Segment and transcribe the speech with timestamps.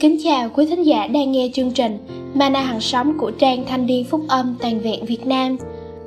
[0.00, 1.98] Kính chào quý thính giả đang nghe chương trình
[2.34, 5.56] Mana hàng sống của trang Thanh niên Phúc âm Toàn vẹn Việt Nam.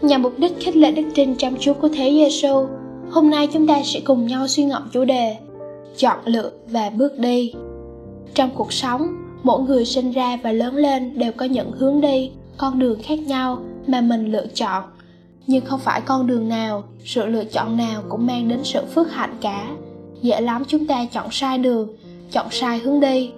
[0.02, 2.68] Nhằm mục đích khích lệ đức tin trong Chúa của Thế Giêsu.
[3.12, 5.36] Hôm nay chúng ta sẽ cùng nhau suy ngẫm chủ đề
[5.98, 7.54] Chọn lựa và bước đi.
[8.34, 9.08] Trong cuộc sống,
[9.44, 13.20] mỗi người sinh ra và lớn lên đều có những hướng đi, con đường khác
[13.20, 14.84] nhau mà mình lựa chọn.
[15.48, 19.12] Nhưng không phải con đường nào sự lựa chọn nào cũng mang đến sự phước
[19.12, 19.68] hạnh cả.
[20.22, 21.88] Dễ lắm chúng ta chọn sai đường
[22.32, 23.32] chọn sai hướng đi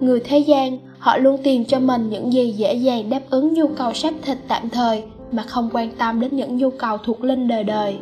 [0.00, 3.68] người thế gian, họ luôn tìm cho mình những gì dễ dàng đáp ứng nhu
[3.68, 7.48] cầu xác thịt tạm thời mà không quan tâm đến những nhu cầu thuộc linh
[7.48, 7.96] đời đời.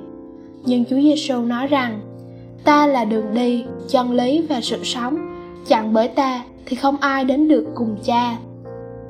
[0.64, 2.00] Nhưng chúa giêsu nói rằng,
[2.64, 5.16] ta là đường đi, chân lý và sự sống.
[5.68, 8.36] Chẳng bởi ta thì không ai đến được cùng cha.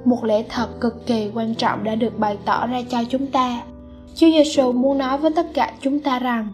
[0.04, 3.62] Một lẽ thật cực kỳ quan trọng đã được bày tỏ ra cho chúng ta.
[4.14, 6.48] Chúa giêsu muốn nói với tất cả chúng ta rằng,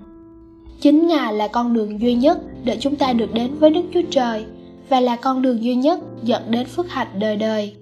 [0.80, 4.02] chính ngài là con đường duy nhất để chúng ta được đến với đức chúa
[4.10, 4.44] trời
[4.90, 7.74] và là con đường duy nhất dẫn đến phước hạnh đời đời.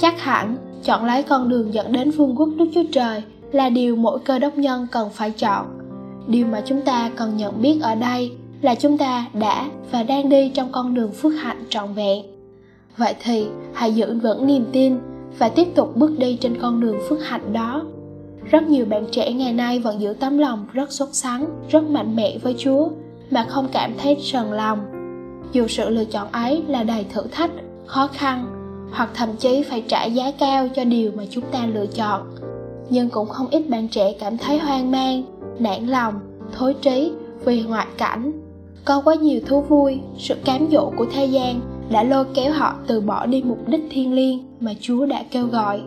[0.00, 3.96] Chắc hẳn, chọn lấy con đường dẫn đến vương quốc đức chúa trời là điều
[3.96, 5.66] mỗi cơ đốc nhân cần phải chọn.
[6.26, 8.32] Điều mà chúng ta cần nhận biết ở đây
[8.62, 12.24] là chúng ta đã và đang đi trong con đường phước hạnh trọn vẹn.
[12.96, 14.98] Vậy thì, hãy giữ vững niềm tin
[15.38, 17.82] và tiếp tục bước đi trên con đường phước hạnh đó.
[18.50, 22.16] Rất nhiều bạn trẻ ngày nay vẫn giữ tấm lòng rất xuất sắng rất mạnh
[22.16, 22.88] mẽ với chúa
[23.30, 24.99] mà không cảm thấy sờn lòng
[25.52, 27.50] dù sự lựa chọn ấy là đầy thử thách,
[27.86, 28.46] khó khăn,
[28.92, 32.22] hoặc thậm chí phải trả giá cao cho điều mà chúng ta lựa chọn.
[32.90, 35.22] Nhưng cũng không ít bạn trẻ cảm thấy hoang mang,
[35.58, 36.14] nản lòng,
[36.56, 37.12] thối trí
[37.44, 38.32] vì ngoại cảnh.
[38.84, 42.74] Có quá nhiều thú vui, sự cám dỗ của thế gian đã lôi kéo họ
[42.86, 45.82] từ bỏ đi mục đích thiêng liêng mà chúa đã kêu gọi.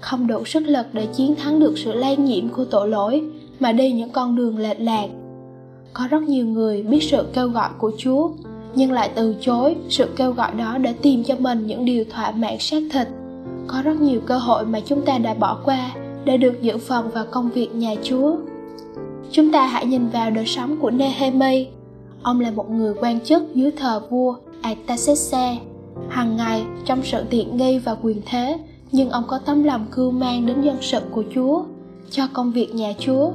[0.00, 3.22] Không đủ sức lực để chiến thắng được sự lây nhiễm của tội lỗi
[3.60, 5.06] mà đi những con đường lệch lạc.
[5.92, 8.30] Có rất nhiều người biết sự kêu gọi của chúa
[8.74, 12.30] nhưng lại từ chối sự kêu gọi đó để tìm cho mình những điều thỏa
[12.30, 13.08] mãn xác thịt.
[13.66, 15.90] Có rất nhiều cơ hội mà chúng ta đã bỏ qua
[16.24, 18.36] để được dự phần vào công việc nhà chúa.
[19.30, 21.66] Chúng ta hãy nhìn vào đời sống của nehemi.
[22.22, 25.58] Ông là một người quan chức dưới thờ vua artaxerxes.
[26.08, 28.58] Hàng ngày, trong sự tiện nghi và quyền thế,
[28.92, 31.64] nhưng ông có tấm lòng cưu mang đến dân sự của chúa,
[32.10, 33.30] cho công việc nhà chúa.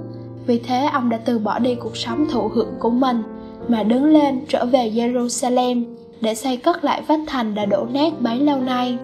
[0.46, 3.24] Vì thế, ông đã từ bỏ đi cuộc sống thụ hưởng của mình
[3.70, 5.84] mà đứng lên trở về jerusalem
[6.22, 8.98] để xây cất lại vách thành đã đổ nát bấy lâu nay.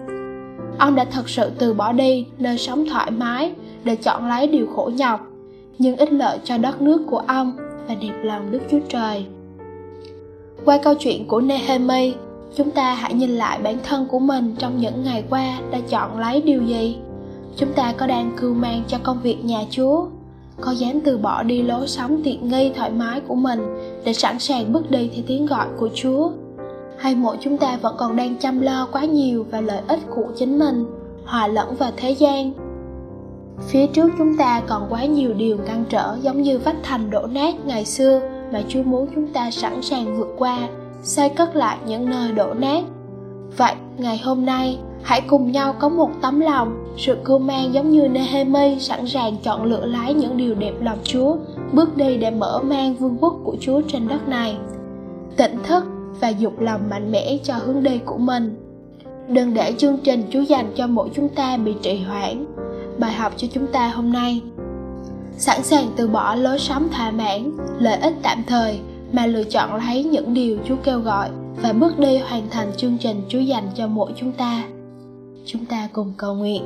[0.78, 3.52] Ông đã thật sự từ bỏ đi nơi sống thoải mái
[3.84, 5.20] để chọn lấy điều khổ nhọc,
[5.78, 7.52] nhưng ích lợi cho đất nước của ông
[7.88, 9.26] và đẹp lòng đức chúa trời.
[10.64, 12.14] Qua câu chuyện của nehemi,
[12.56, 16.18] chúng ta hãy nhìn lại bản thân của mình trong những ngày qua đã chọn
[16.18, 16.96] lấy điều gì.
[17.56, 20.06] Chúng ta có đang cưu mang cho công việc nhà chúa
[20.60, 23.60] có dám từ bỏ đi lối sống tiện nghi thoải mái của mình
[24.04, 26.30] để sẵn sàng bước đi theo tiếng gọi của chúa?
[26.98, 30.26] Hay mỗi chúng ta vẫn còn đang chăm lo quá nhiều và lợi ích của
[30.36, 30.84] chính mình,
[31.24, 32.52] hòa lẫn vào thế gian?
[33.68, 37.26] Phía trước chúng ta còn quá nhiều điều ngăn trở giống như vách thành đổ
[37.26, 38.20] nát ngày xưa
[38.52, 40.68] mà chúa muốn chúng ta sẵn sàng vượt qua,
[41.02, 42.84] xây cất lại những nơi đổ nát.
[43.56, 46.84] Vậy, ngày hôm nay hãy cùng nhau có một tấm lòng.
[46.96, 50.98] Sự cưu mang giống như Nehemi sẵn sàng chọn lựa lái những điều đẹp lòng
[51.04, 51.36] Chúa,
[51.72, 54.56] bước đi để mở mang vương quốc của Chúa trên đất này.
[55.36, 55.84] Tỉnh thức
[56.20, 58.56] và dục lòng mạnh mẽ cho hướng đi của mình.
[59.28, 62.46] Đừng để chương trình Chúa dành cho mỗi chúng ta bị trì hoãn.
[62.98, 64.42] Bài học cho chúng ta hôm nay.
[65.38, 68.78] Sẵn sàng từ bỏ lối sống thỏa mãn, lợi ích tạm thời
[69.12, 71.28] mà lựa chọn lấy những điều Chúa kêu gọi
[71.62, 74.62] và bước đi hoàn thành chương trình Chúa dành cho mỗi chúng ta.
[75.46, 76.62] Chúng ta cùng cầu nguyện.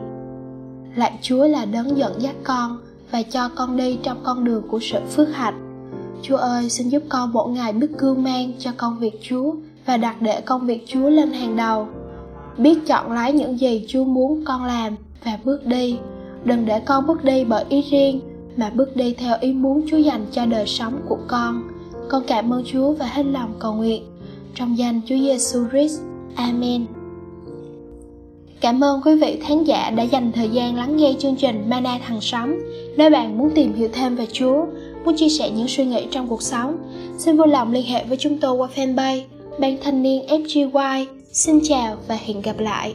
[0.96, 2.78] Lạy Chúa là đấng dẫn dắt con
[3.10, 5.86] và cho con đi trong con đường của sự phước hạnh.
[6.22, 9.54] Chúa ơi, xin giúp con mỗi ngày biết cưu mang cho công việc Chúa
[9.86, 11.88] và đặt để công việc Chúa lên hàng đầu.
[12.58, 15.98] Biết chọn lấy những gì Chúa muốn con làm và bước đi.
[16.44, 18.20] Đừng để con bước đi bởi ý riêng
[18.56, 21.62] mà bước đi theo ý muốn Chúa dành cho đời sống của con
[22.08, 24.04] con cảm ơn Chúa và hết lòng cầu nguyện
[24.54, 26.00] trong danh Chúa Giêsu Christ.
[26.36, 26.99] Amen.
[28.60, 31.98] Cảm ơn quý vị khán giả đã dành thời gian lắng nghe chương trình Mana
[32.06, 32.58] Thằng Sống.
[32.96, 34.64] Nếu bạn muốn tìm hiểu thêm về Chúa,
[35.04, 36.76] muốn chia sẻ những suy nghĩ trong cuộc sống,
[37.18, 39.22] xin vui lòng liên hệ với chúng tôi qua fanpage
[39.58, 41.06] Ban Thanh niên FGY.
[41.32, 42.94] Xin chào và hẹn gặp lại.